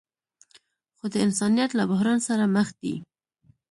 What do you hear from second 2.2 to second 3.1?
سره مخ دي.